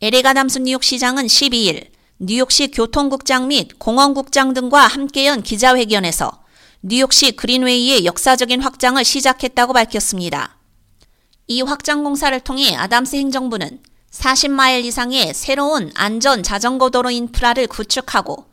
[0.00, 1.88] 에릭 아담스 뉴욕 시장은 12일
[2.20, 6.30] 뉴욕시 교통국장 및 공원국장 등과 함께 연 기자회견에서
[6.82, 10.56] 뉴욕시 greenway의 역사적인 확장을 시작했다고 밝혔습니다.
[11.48, 13.82] 이 확장 공사를 통해 아담스 행정부는
[14.12, 18.46] 40마일 이상의 새로운 안전 자전거 도로 인프라를 구축하고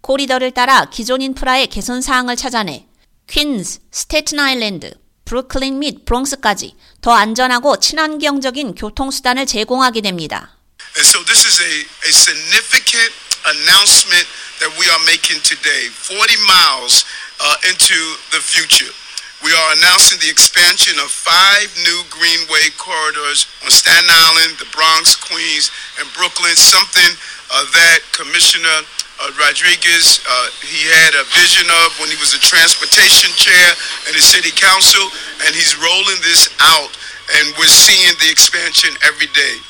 [0.00, 2.88] corridor를 따라 기존 인프라의 개선 사항을 찾아내
[3.28, 4.94] 퀸즈, 스테튼 아일랜드,
[5.26, 10.57] 브루클린 및 브롱스까지 더 안전하고 친환경적인 교통수단을 제공하게 됩니다.
[10.98, 13.14] And so this is a, a significant
[13.46, 14.26] announcement
[14.58, 17.06] that we are making today, 40 miles
[17.38, 17.94] uh, into
[18.34, 18.90] the future.
[19.38, 25.14] We are announcing the expansion of five new Greenway corridors on Staten Island, the Bronx,
[25.14, 25.70] Queens,
[26.02, 27.14] and Brooklyn, something
[27.54, 28.82] uh, that Commissioner
[29.22, 33.68] uh, Rodriguez, uh, he had a vision of when he was a transportation chair
[34.10, 35.06] in the city council,
[35.46, 36.90] and he's rolling this out,
[37.38, 39.62] and we're seeing the expansion every day.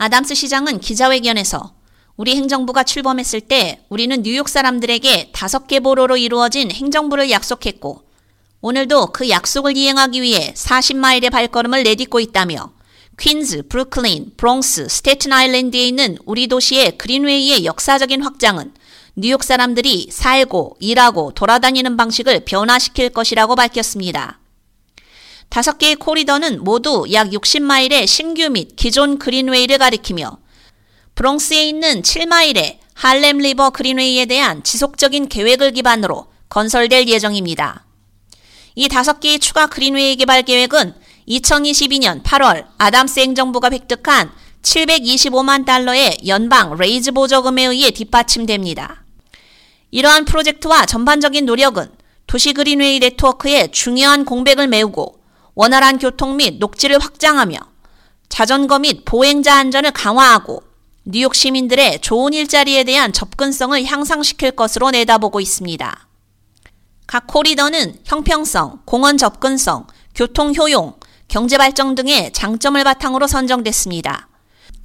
[0.00, 1.74] 아담스 시장은 기자회견에서
[2.16, 8.02] 우리 행정부가 출범했을 때 우리는 뉴욕 사람들에게 다섯 개 보로로 이루어진 행정부를 약속했고
[8.60, 12.72] 오늘도 그 약속을 이행하기 위해 40마일의 발걸음을 내딛고 있다며
[13.18, 18.72] 퀸즈, 브루클린, 브롱스, 스테튼 아일랜드에 있는 우리 도시의 그린웨이의 역사적인 확장은
[19.16, 24.38] 뉴욕 사람들이 살고 일하고 돌아다니는 방식을 변화시킬 것이라고 밝혔습니다.
[25.48, 30.38] 다섯 개의 corridor는 모두 약 60마일의 신규 및 기존 greenway를 가리키며
[31.14, 37.86] 브롱스에 있는 7마일의 할렘 리버 그린웨이에 대한 지속적인 계획을 기반으로 건설될 예정입니다.
[38.74, 40.94] 이 다섯 개의 추가 greenway 개발 계획은
[41.28, 44.30] 2022년 8월 아담스 행정부가 획득한
[44.62, 49.04] 725만 달러의 연방 레이즈 보조금에 의해 뒷받침됩니다.
[49.90, 51.90] 이러한 프로젝트와 전반적인 노력은
[52.26, 55.17] 도시 greenway 네트워크의 중요한 공백을 메우고
[55.60, 57.58] 원활한 교통 및 녹지를 확장하며
[58.28, 60.62] 자전거 및 보행자 안전을 강화하고
[61.04, 66.06] 뉴욕 시민들의 좋은 일자리에 대한 접근성을 향상시킬 것으로 내다보고 있습니다.
[67.08, 70.94] 각 corridor는 형평성, 공원 접근성, 교통 효용,
[71.26, 74.28] 경제 발전 등의 장점을 바탕으로 선정됐습니다.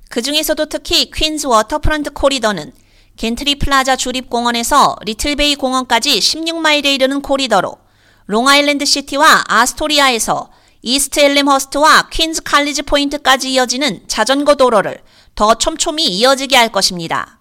[0.10, 2.74] 그 중에서도 특히 퀸즈 워터프런트 corridor는
[3.18, 7.78] 갠트리 플라자 주립공원에서 리틀베이 공원까지 16마일에 이르는 corridor로
[8.26, 10.50] 롱아일랜드 시티와 아스토리아에서
[10.86, 15.02] 이스트 엘름허스트와 퀸즈 칼리지 포인트까지 이어지는 자전거 도로를
[15.34, 17.40] 더 촘촘히 이어지게 할 것입니다.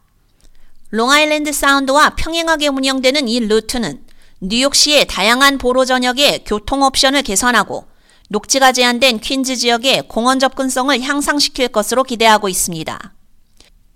[0.90, 4.04] 롱아일랜드 사운드와 평행하게 운영되는 이 루트는
[4.42, 7.88] 뉴욕시의 다양한 보로 전역의 교통 옵션을 개선하고
[8.28, 13.12] 녹지가 제한된 퀸즈 지역의 공원 접근성을 향상시킬 것으로 기대하고 있습니다.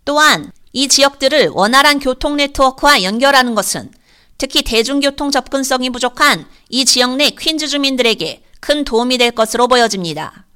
[0.04, 3.92] 또한 이 지역들을 원활한 교통 네트워크와 연결하는 것은
[4.38, 10.46] 특히 대중교통 접근성이 부족한 이 지역 내 퀸즈 주민들에게 큰 도움이 될 것으로 보여집니다.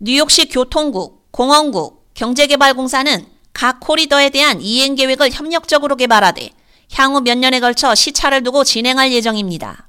[0.00, 6.50] 뉴욕시 교통국, 공원국, 경제개발공사는 각 코리더에 대한 이행 계획을 협력적으로 개발하되
[6.92, 9.88] 향후 몇 년에 걸쳐 시차를 두고 진행할 예정입니다.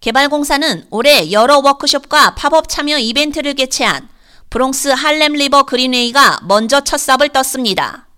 [0.00, 4.08] 개발공사는 올해 여러 워크숍과 팝업 참여 이벤트를 개최한
[4.48, 8.08] 브롱스 할렘 리버 그린웨이가 먼저 첫 삽을 떴습니다.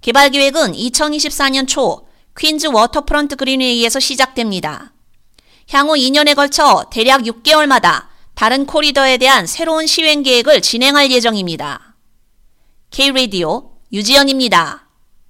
[0.00, 2.06] 개발 계획은 2024년 초
[2.38, 4.92] 퀸즈 워터프런트 그린웨이에서 시작됩니다.
[5.70, 11.96] 향후 2년에 걸쳐 대략 6개월마다 다른 corridor에 대한 새로운 시행 계획을 진행할 예정입니다.
[12.90, 14.87] K-Radio 유지연입니다.